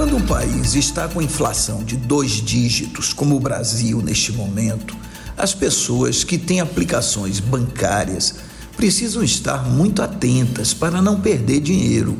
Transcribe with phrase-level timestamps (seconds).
[0.00, 4.96] Quando um país está com inflação de dois dígitos, como o Brasil neste momento,
[5.36, 8.36] as pessoas que têm aplicações bancárias
[8.78, 12.16] precisam estar muito atentas para não perder dinheiro.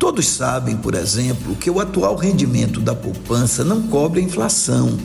[0.00, 4.98] Todos sabem, por exemplo, que o atual rendimento da poupança não cobre a inflação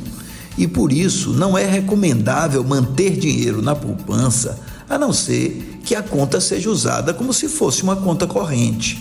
[0.58, 4.60] e por isso não é recomendável manter dinheiro na poupança
[4.90, 9.00] a não ser que a conta seja usada como se fosse uma conta corrente.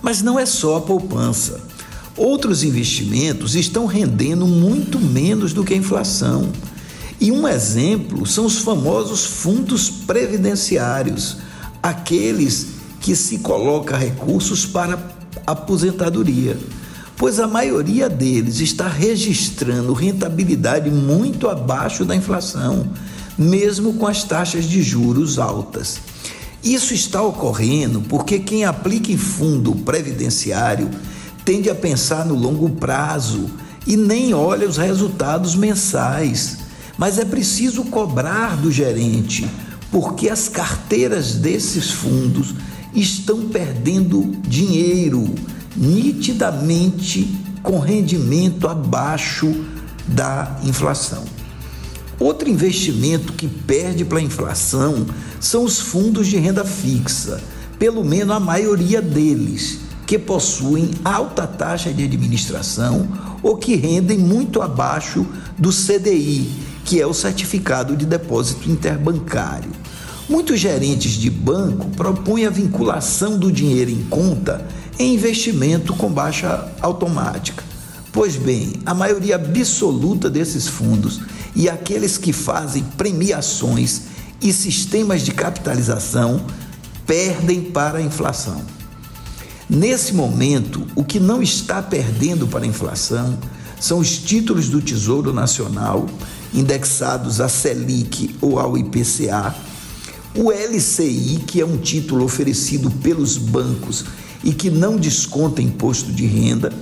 [0.00, 1.75] Mas não é só a poupança.
[2.16, 6.50] Outros investimentos estão rendendo muito menos do que a inflação.
[7.20, 11.36] E um exemplo são os famosos fundos previdenciários,
[11.82, 12.68] aqueles
[13.00, 14.98] que se coloca recursos para
[15.46, 16.58] aposentadoria,
[17.16, 22.88] pois a maioria deles está registrando rentabilidade muito abaixo da inflação,
[23.38, 25.98] mesmo com as taxas de juros altas.
[26.64, 30.90] Isso está ocorrendo porque quem aplica em fundo previdenciário
[31.46, 33.48] tende a pensar no longo prazo
[33.86, 36.58] e nem olha os resultados mensais.
[36.98, 39.48] Mas é preciso cobrar do gerente,
[39.92, 42.52] porque as carteiras desses fundos
[42.92, 45.32] estão perdendo dinheiro
[45.76, 49.64] nitidamente com rendimento abaixo
[50.08, 51.24] da inflação.
[52.18, 55.06] Outro investimento que perde para a inflação
[55.38, 57.40] são os fundos de renda fixa,
[57.78, 63.08] pelo menos a maioria deles que possuem alta taxa de administração
[63.42, 65.26] ou que rendem muito abaixo
[65.58, 66.48] do CDI,
[66.84, 69.70] que é o Certificado de Depósito Interbancário.
[70.28, 74.66] Muitos gerentes de banco propõem a vinculação do dinheiro em conta
[74.98, 77.62] em investimento com baixa automática.
[78.12, 81.20] Pois bem, a maioria absoluta desses fundos
[81.54, 84.02] e aqueles que fazem premiações
[84.40, 86.44] e sistemas de capitalização
[87.06, 88.62] perdem para a inflação.
[89.68, 93.36] Nesse momento, o que não está perdendo para a inflação
[93.80, 96.06] são os títulos do Tesouro Nacional
[96.54, 99.54] indexados à Selic ou ao IPCA,
[100.36, 104.04] o LCI, que é um título oferecido pelos bancos
[104.44, 106.72] e que não desconta imposto de renda,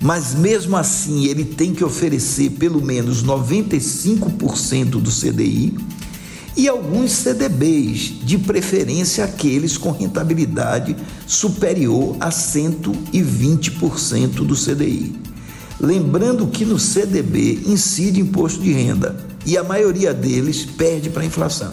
[0.00, 5.76] mas mesmo assim ele tem que oferecer pelo menos 95% do CDI
[6.58, 15.14] e alguns CDBs, de preferência aqueles com rentabilidade superior a 120% do CDI.
[15.80, 21.26] Lembrando que no CDB incide imposto de renda e a maioria deles perde para a
[21.26, 21.70] inflação.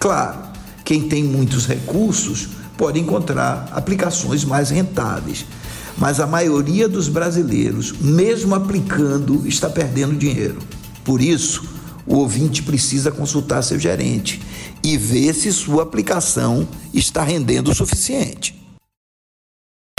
[0.00, 0.50] Claro,
[0.84, 5.46] quem tem muitos recursos pode encontrar aplicações mais rentáveis,
[5.96, 10.58] mas a maioria dos brasileiros, mesmo aplicando, está perdendo dinheiro.
[11.04, 11.62] Por isso,
[12.06, 14.40] o ouvinte precisa consultar seu gerente
[14.82, 18.61] e ver se sua aplicação está rendendo o suficiente.